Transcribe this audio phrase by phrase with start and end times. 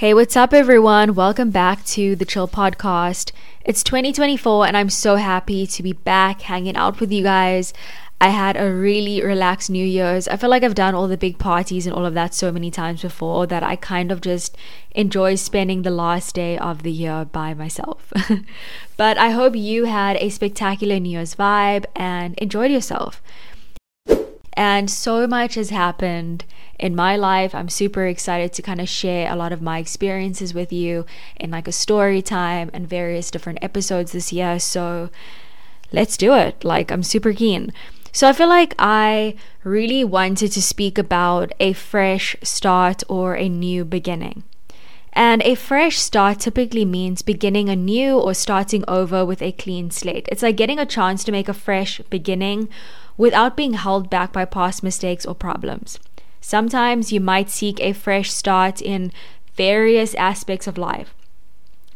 [0.00, 1.14] Hey, what's up, everyone?
[1.14, 3.32] Welcome back to the Chill Podcast.
[3.64, 7.72] It's 2024, and I'm so happy to be back hanging out with you guys.
[8.20, 10.28] I had a really relaxed New Year's.
[10.28, 12.70] I feel like I've done all the big parties and all of that so many
[12.70, 14.54] times before that I kind of just
[14.90, 18.12] enjoy spending the last day of the year by myself.
[18.98, 23.22] but I hope you had a spectacular New Year's vibe and enjoyed yourself.
[24.52, 26.44] And so much has happened
[26.78, 27.54] in my life.
[27.54, 31.06] I'm super excited to kind of share a lot of my experiences with you
[31.36, 34.58] in like a story time and various different episodes this year.
[34.58, 35.10] So
[35.92, 36.64] let's do it.
[36.64, 37.72] Like, I'm super keen.
[38.12, 43.48] So I feel like I really wanted to speak about a fresh start or a
[43.48, 44.44] new beginning.
[45.12, 50.28] And a fresh start typically means beginning anew or starting over with a clean slate.
[50.30, 52.68] It's like getting a chance to make a fresh beginning
[53.16, 55.98] without being held back by past mistakes or problems.
[56.46, 59.10] Sometimes you might seek a fresh start in
[59.54, 61.12] various aspects of life,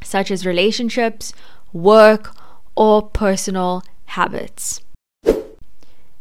[0.03, 1.33] such as relationships,
[1.73, 2.35] work,
[2.75, 4.81] or personal habits.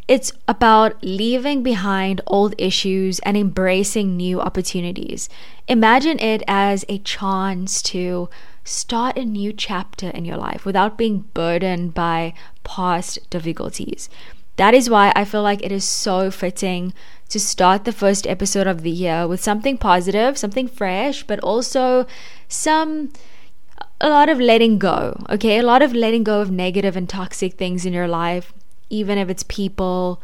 [0.08, 5.28] It's about leaving behind old issues and embracing new opportunities.
[5.68, 8.30] Imagine it as a chance to
[8.64, 14.08] start a new chapter in your life without being burdened by past difficulties.
[14.58, 16.94] That is why I feel like it is so fitting
[17.30, 22.06] to start the first episode of the year with something positive, something fresh, but also
[22.48, 23.12] some
[24.02, 25.58] a lot of letting go, okay?
[25.60, 28.54] A lot of letting go of negative and toxic things in your life,
[28.90, 30.22] even if it's people,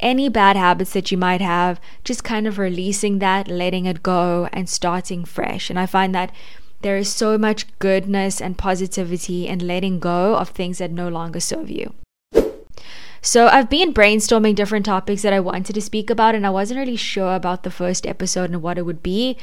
[0.00, 4.48] any bad habits that you might have, just kind of releasing that, letting it go,
[4.52, 5.70] and starting fresh.
[5.70, 6.32] And I find that
[6.80, 11.38] there is so much goodness and positivity in letting go of things that no longer
[11.38, 11.94] serve you.
[13.24, 16.80] So I've been brainstorming different topics that I wanted to speak about, and I wasn't
[16.80, 19.36] really sure about the first episode and what it would be.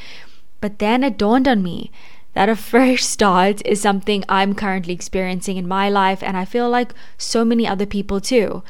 [0.60, 1.90] But then it dawned on me
[2.34, 6.70] that a fresh start is something I'm currently experiencing in my life, and I feel
[6.70, 8.64] like so many other people too.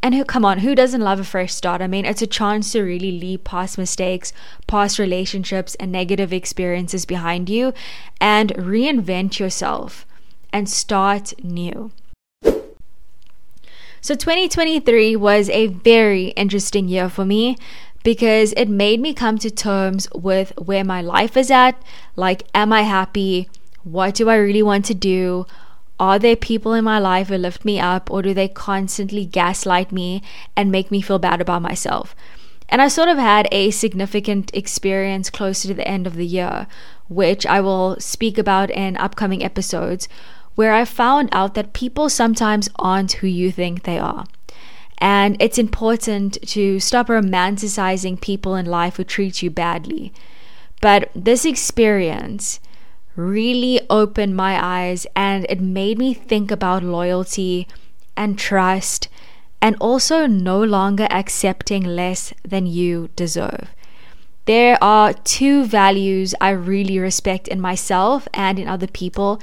[0.00, 1.82] And who, come on, who doesn't love a fresh start?
[1.82, 4.32] I mean, it's a chance to really leave past mistakes,
[4.68, 7.72] past relationships, and negative experiences behind you
[8.20, 10.06] and reinvent yourself
[10.52, 11.90] and start new.
[14.04, 17.56] So 2023 was a very interesting year for me
[18.02, 21.80] because it made me come to terms with where my life is at.
[22.16, 23.48] Like, am I happy?
[23.84, 25.46] What do I really want to do?
[26.00, 29.92] Are there people in my life who lift me up, or do they constantly gaslight
[29.92, 30.20] me
[30.56, 32.16] and make me feel bad about myself?
[32.68, 36.66] And I sort of had a significant experience closer to the end of the year,
[37.08, 40.08] which I will speak about in upcoming episodes,
[40.54, 44.26] where I found out that people sometimes aren't who you think they are.
[44.98, 50.12] And it's important to stop romanticizing people in life who treat you badly.
[50.80, 52.60] But this experience
[53.16, 57.66] really opened my eyes and it made me think about loyalty
[58.16, 59.08] and trust
[59.60, 63.68] and also no longer accepting less than you deserve.
[64.44, 69.40] There are two values I really respect in myself and in other people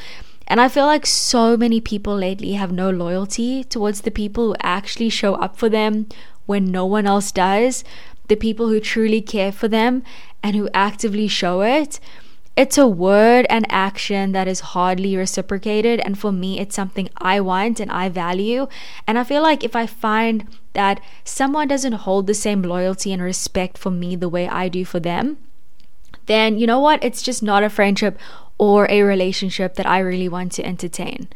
[0.50, 4.56] and I feel like so many people lately have no loyalty towards the people who
[4.62, 6.08] actually show up for them
[6.48, 7.84] when no one else does,
[8.28, 10.02] the people who truly care for them
[10.42, 12.00] and who actively show it.
[12.58, 16.00] It's a word and action that is hardly reciprocated.
[16.02, 18.68] And for me, it's something I want and I value.
[19.08, 23.22] And I feel like if I find that someone doesn't hold the same loyalty and
[23.22, 25.38] respect for me the way I do for them,
[26.26, 27.04] then you know what?
[27.04, 28.20] It's just not a friendship
[28.60, 31.30] or a relationship that I really want to entertain.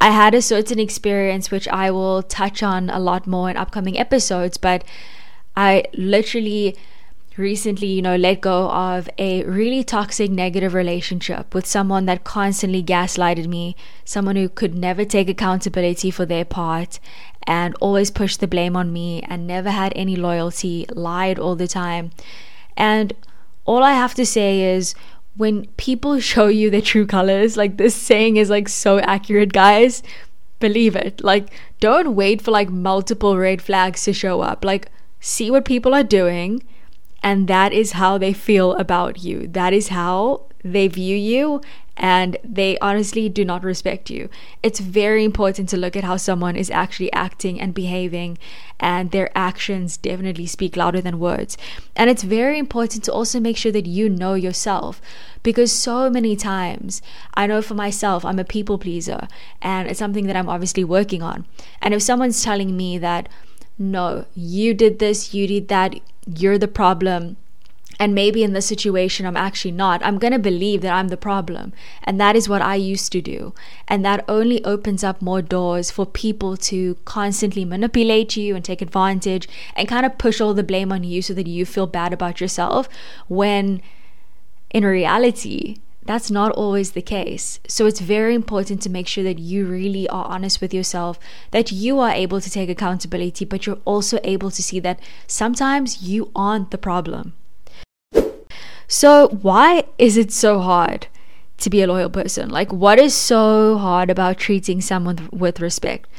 [0.00, 3.98] I had a certain experience which I will touch on a lot more in upcoming
[3.98, 4.84] episodes, but
[5.56, 6.76] I literally
[7.36, 12.82] recently, you know, let go of a really toxic negative relationship with someone that constantly
[12.82, 16.98] gaslighted me, someone who could never take accountability for their part
[17.44, 21.68] and always pushed the blame on me and never had any loyalty, lied all the
[21.68, 22.10] time.
[22.76, 23.12] And
[23.64, 24.94] all I have to say is
[25.36, 30.02] when people show you their true colors, like this saying is like so accurate, guys.
[30.60, 31.24] Believe it.
[31.24, 34.64] Like, don't wait for like multiple red flags to show up.
[34.64, 34.88] Like,
[35.18, 36.62] see what people are doing,
[37.22, 39.48] and that is how they feel about you.
[39.48, 41.60] That is how they view you,
[41.96, 44.28] and they honestly do not respect you.
[44.62, 48.38] It's very important to look at how someone is actually acting and behaving,
[48.80, 51.56] and their actions definitely speak louder than words.
[51.94, 55.00] And it's very important to also make sure that you know yourself
[55.42, 57.02] because so many times
[57.34, 59.28] I know for myself, I'm a people pleaser,
[59.60, 61.44] and it's something that I'm obviously working on.
[61.80, 63.28] And if someone's telling me that,
[63.78, 65.94] no, you did this, you did that,
[66.26, 67.36] you're the problem
[67.98, 71.16] and maybe in this situation I'm actually not, I'm going to believe that I'm the
[71.16, 71.72] problem.
[72.04, 73.54] And that is what I used to do.
[73.86, 78.82] And that only opens up more doors for people to constantly manipulate you and take
[78.82, 82.12] advantage and kind of push all the blame on you so that you feel bad
[82.12, 82.88] about yourself
[83.28, 83.82] when
[84.70, 87.60] in reality, that's not always the case.
[87.68, 91.18] So it's very important to make sure that you really are honest with yourself,
[91.52, 96.02] that you are able to take accountability, but you're also able to see that sometimes
[96.02, 97.34] you aren't the problem.
[98.92, 101.06] So, why is it so hard
[101.56, 102.50] to be a loyal person?
[102.50, 106.10] Like, what is so hard about treating someone with respect?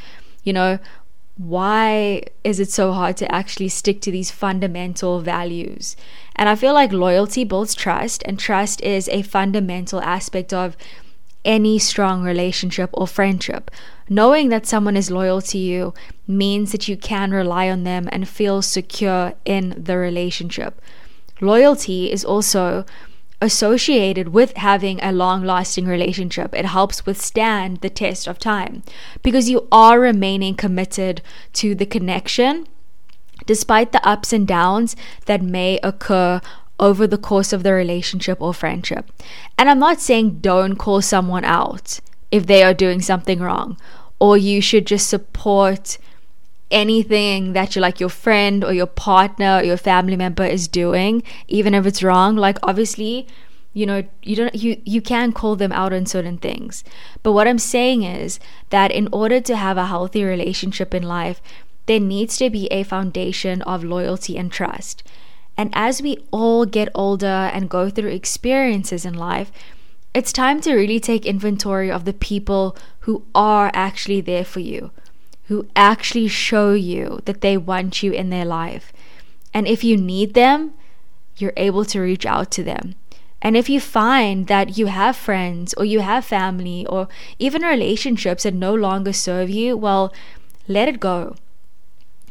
[0.44, 0.80] You know,
[1.38, 5.96] why is it so hard to actually stick to these fundamental values?
[6.36, 10.76] And I feel like loyalty builds trust, and trust is a fundamental aspect of
[11.46, 13.70] any strong relationship or friendship.
[14.10, 15.94] Knowing that someone is loyal to you
[16.26, 20.82] means that you can rely on them and feel secure in the relationship.
[21.44, 22.86] Loyalty is also
[23.42, 26.56] associated with having a long lasting relationship.
[26.56, 28.84] It helps withstand the test of time
[29.22, 31.22] because you are remaining committed
[31.54, 32.66] to the connection
[33.46, 34.96] despite the ups and downs
[35.26, 36.40] that may occur
[36.80, 39.12] over the course of the relationship or friendship.
[39.58, 42.00] And I'm not saying don't call someone out
[42.32, 43.78] if they are doing something wrong,
[44.18, 45.98] or you should just support
[46.74, 51.24] anything that you like your friend or your partner or your family member is doing,
[51.48, 53.28] even if it's wrong, like obviously,
[53.74, 56.84] you know, you don't you you can call them out on certain things.
[57.22, 58.40] But what I'm saying is
[58.72, 61.42] that in order to have a healthy relationship in life,
[61.86, 65.04] there needs to be a foundation of loyalty and trust.
[65.56, 69.52] And as we all get older and go through experiences in life,
[70.14, 74.92] it's time to really take inventory of the people who are actually there for you
[75.48, 78.94] who actually show you that they want you in their life.
[79.54, 80.74] And if you need them,
[81.38, 82.96] you're able to reach out to them.
[83.42, 87.10] And if you find that you have friends or you have family or
[87.40, 90.14] even relationships that no longer serve you, well,
[90.68, 91.36] let it go.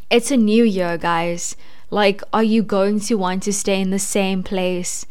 [0.09, 1.55] It's a new year, guys.
[1.91, 5.05] Like, are you going to want to stay in the same place,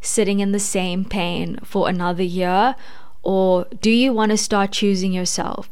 [0.00, 2.74] sitting in the same pain for another year?
[3.22, 5.70] Or do you want to start choosing yourself?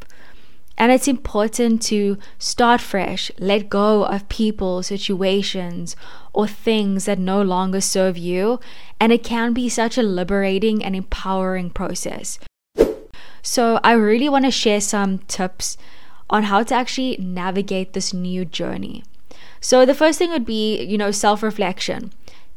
[0.79, 5.97] And it's important to start fresh, let go of people, situations,
[6.33, 8.59] or things that no longer serve you.
[8.99, 12.39] And it can be such a liberating and empowering process.
[13.43, 15.77] So, I really want to share some tips
[16.31, 19.03] on how to actually navigate this new journey.
[19.61, 22.13] So, the first thing would be, you know, self reflection.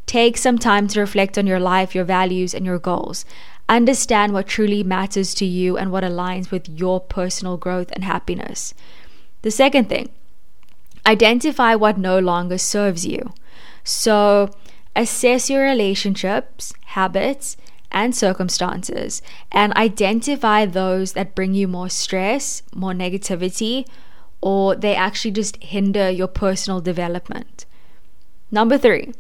[0.06, 3.26] Take some time to reflect on your life, your values, and your goals.
[3.68, 8.74] Understand what truly matters to you and what aligns with your personal growth and happiness.
[9.42, 10.10] The second thing,
[11.06, 13.34] identify what no longer serves you.
[13.84, 14.52] So,
[14.96, 17.58] assess your relationships, habits,
[17.92, 19.22] and circumstances
[19.52, 23.88] and identify those that bring you more stress, more negativity,
[24.42, 27.66] or they actually just hinder your personal development.
[28.52, 29.14] Number three,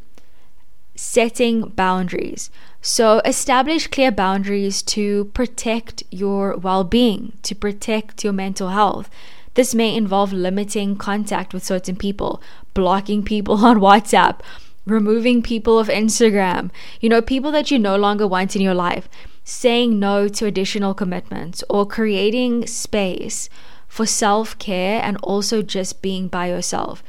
[0.95, 2.49] setting boundaries.
[2.81, 9.09] So, establish clear boundaries to protect your well being, to protect your mental health.
[9.55, 12.41] This may involve limiting contact with certain people,
[12.73, 14.39] blocking people on WhatsApp,
[14.85, 16.69] removing people of Instagram,
[16.99, 19.09] you know, people that you no longer want in your life,
[19.43, 23.49] saying no to additional commitments, or creating space
[23.87, 27.03] for self care and also just being by yourself.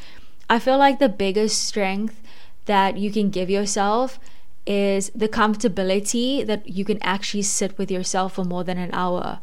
[0.49, 2.23] I feel like the biggest strength
[2.67, 4.19] that you can give yourself
[4.67, 9.41] is the comfortability that you can actually sit with yourself for more than an hour.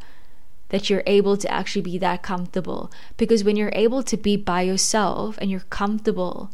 [0.68, 2.90] That you're able to actually be that comfortable.
[3.16, 6.50] Because when you're able to be by yourself and you're comfortable,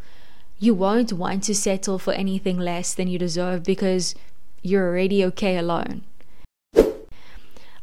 [0.59, 4.15] you won't want to settle for anything less than you deserve because
[4.63, 6.03] you're already okay alone.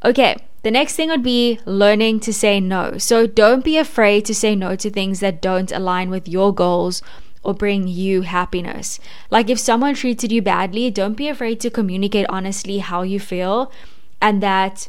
[0.06, 2.98] Okay, the next thing would be learning to say no.
[3.00, 7.02] So don't be afraid to say no to things that don't align with your goals
[7.44, 9.00] or bring you happiness.
[9.30, 13.72] Like if someone treated you badly, don't be afraid to communicate honestly how you feel
[14.22, 14.88] and that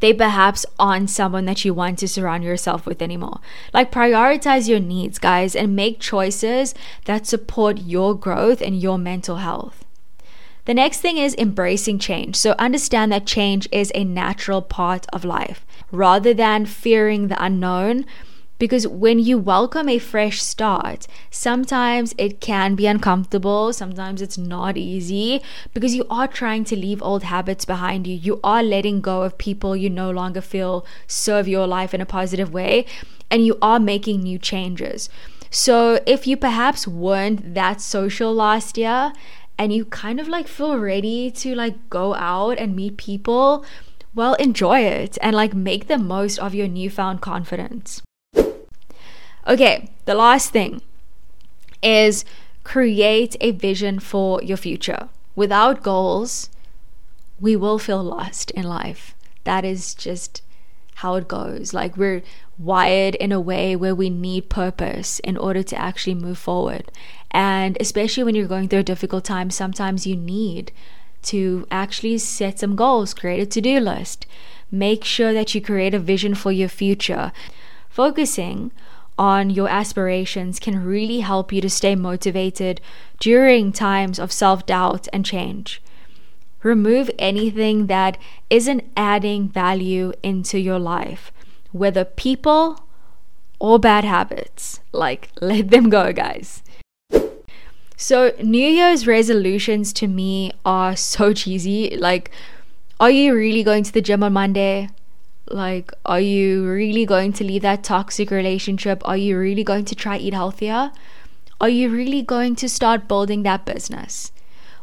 [0.00, 3.40] they perhaps aren't someone that you want to surround yourself with anymore.
[3.72, 6.74] Like, prioritize your needs, guys, and make choices
[7.04, 9.84] that support your growth and your mental health.
[10.64, 12.36] The next thing is embracing change.
[12.36, 15.66] So, understand that change is a natural part of life.
[15.92, 18.06] Rather than fearing the unknown,
[18.60, 24.76] because when you welcome a fresh start, sometimes it can be uncomfortable, sometimes it's not
[24.76, 25.40] easy
[25.72, 28.14] because you are trying to leave old habits behind you.
[28.14, 32.06] You are letting go of people you no longer feel serve your life in a
[32.06, 32.84] positive way,
[33.30, 35.08] and you are making new changes.
[35.48, 39.14] So, if you perhaps weren't that social last year
[39.58, 43.64] and you kind of like feel ready to like go out and meet people,
[44.14, 48.02] well, enjoy it and like make the most of your newfound confidence.
[49.46, 50.82] Okay, the last thing
[51.82, 52.24] is
[52.64, 55.08] create a vision for your future.
[55.34, 56.50] Without goals,
[57.40, 59.14] we will feel lost in life.
[59.44, 60.42] That is just
[60.96, 61.72] how it goes.
[61.72, 62.22] Like we're
[62.58, 66.90] wired in a way where we need purpose in order to actually move forward.
[67.30, 70.72] And especially when you're going through a difficult time, sometimes you need
[71.22, 74.26] to actually set some goals, create a to do list.
[74.70, 77.32] Make sure that you create a vision for your future.
[77.88, 78.70] Focusing
[79.20, 82.80] on your aspirations can really help you to stay motivated
[83.18, 85.82] during times of self doubt and change.
[86.62, 88.16] Remove anything that
[88.48, 91.30] isn't adding value into your life,
[91.70, 92.82] whether people
[93.58, 94.80] or bad habits.
[94.90, 96.62] Like, let them go, guys.
[97.98, 101.94] So, New Year's resolutions to me are so cheesy.
[101.94, 102.30] Like,
[102.98, 104.88] are you really going to the gym on Monday?
[105.48, 109.02] Like, are you really going to leave that toxic relationship?
[109.04, 110.92] Are you really going to try eat healthier?
[111.60, 114.32] Are you really going to start building that business?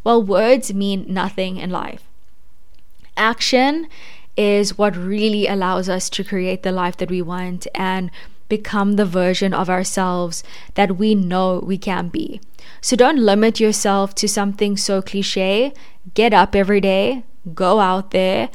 [0.03, 2.03] Well, words mean nothing in life.
[3.15, 3.87] Action
[4.35, 8.11] is what really allows us to create the life that we want and
[8.49, 10.43] become the version of ourselves
[10.75, 12.39] that we know we can be.
[12.81, 15.73] So don't limit yourself to something so cliche.
[16.13, 17.23] Get up every day,
[17.53, 18.49] go out there,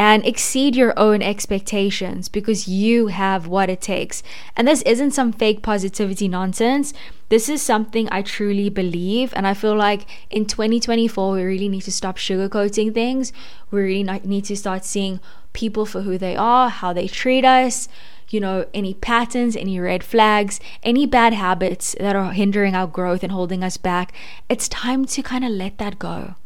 [0.00, 4.22] and exceed your own expectations because you have what it takes.
[4.56, 6.94] And this isn't some fake positivity nonsense.
[7.28, 9.30] This is something I truly believe.
[9.36, 13.34] And I feel like in 2024, we really need to stop sugarcoating things.
[13.70, 15.20] We really need to start seeing
[15.52, 17.86] people for who they are, how they treat us,
[18.30, 23.22] you know, any patterns, any red flags, any bad habits that are hindering our growth
[23.22, 24.14] and holding us back.
[24.48, 26.36] It's time to kind of let that go.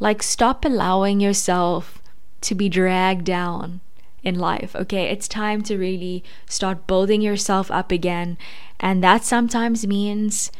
[0.00, 1.99] Like, stop allowing yourself
[2.42, 3.80] to be dragged down
[4.22, 4.76] in life.
[4.76, 8.36] Okay, it's time to really start building yourself up again.
[8.78, 10.50] And that sometimes means,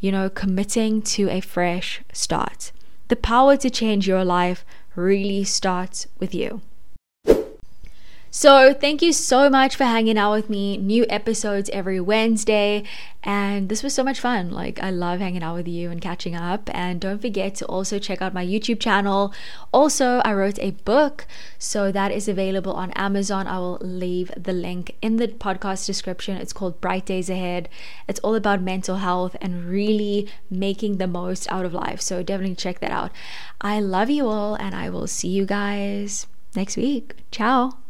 [0.00, 2.72] you know, committing to a fresh start.
[3.08, 6.60] The power to change your life really starts with you.
[8.30, 10.76] So, thank you so much for hanging out with me.
[10.76, 12.84] New episodes every Wednesday.
[13.22, 14.50] And this was so much fun.
[14.50, 16.68] Like, I love hanging out with you and catching up.
[16.74, 19.32] And don't forget to also check out my YouTube channel.
[19.72, 21.26] Also, I wrote a book.
[21.58, 23.46] So, that is available on Amazon.
[23.46, 26.36] I will leave the link in the podcast description.
[26.36, 27.70] It's called Bright Days Ahead.
[28.06, 32.02] It's all about mental health and really making the most out of life.
[32.02, 33.10] So, definitely check that out.
[33.62, 37.14] I love you all, and I will see you guys next week.
[37.30, 37.87] Ciao.